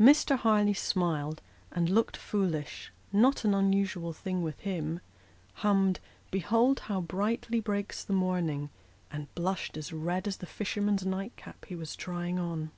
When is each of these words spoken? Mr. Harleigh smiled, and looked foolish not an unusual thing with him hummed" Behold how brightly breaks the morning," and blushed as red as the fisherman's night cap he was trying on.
Mr. 0.00 0.36
Harleigh 0.36 0.74
smiled, 0.74 1.40
and 1.70 1.88
looked 1.88 2.16
foolish 2.16 2.92
not 3.12 3.44
an 3.44 3.54
unusual 3.54 4.12
thing 4.12 4.42
with 4.42 4.58
him 4.58 4.98
hummed" 5.62 6.00
Behold 6.32 6.80
how 6.80 7.00
brightly 7.00 7.60
breaks 7.60 8.02
the 8.02 8.12
morning," 8.12 8.70
and 9.12 9.32
blushed 9.36 9.76
as 9.76 9.92
red 9.92 10.26
as 10.26 10.38
the 10.38 10.46
fisherman's 10.46 11.06
night 11.06 11.36
cap 11.36 11.64
he 11.66 11.76
was 11.76 11.94
trying 11.94 12.40
on. 12.40 12.72